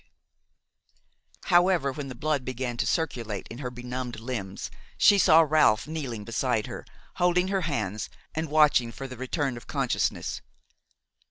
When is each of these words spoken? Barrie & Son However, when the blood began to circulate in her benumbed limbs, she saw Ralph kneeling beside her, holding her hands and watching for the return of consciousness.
Barrie 0.01 0.09
& 0.89 0.89
Son 0.89 1.49
However, 1.51 1.91
when 1.91 2.07
the 2.07 2.15
blood 2.15 2.43
began 2.43 2.75
to 2.77 2.87
circulate 2.87 3.47
in 3.49 3.59
her 3.59 3.69
benumbed 3.69 4.19
limbs, 4.19 4.71
she 4.97 5.19
saw 5.19 5.41
Ralph 5.41 5.85
kneeling 5.85 6.23
beside 6.23 6.65
her, 6.65 6.87
holding 7.17 7.49
her 7.49 7.61
hands 7.61 8.09
and 8.33 8.49
watching 8.49 8.91
for 8.91 9.07
the 9.07 9.15
return 9.15 9.57
of 9.57 9.67
consciousness. 9.67 10.41